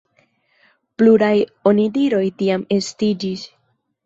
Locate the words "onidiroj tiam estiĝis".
1.73-3.47